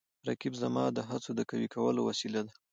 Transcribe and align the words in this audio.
رقیب 0.27 0.53
زما 0.61 0.83
د 0.91 0.99
هڅو 1.09 1.31
د 1.35 1.41
قوي 1.49 1.67
کولو 1.75 2.01
وسیله 2.09 2.41
ده 2.47 2.53